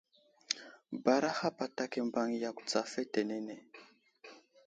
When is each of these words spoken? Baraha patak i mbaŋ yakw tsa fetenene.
Baraha 1.03 1.47
patak 1.57 1.91
i 1.99 2.01
mbaŋ 2.07 2.27
yakw 2.41 2.59
tsa 2.67 2.81
fetenene. 2.91 3.55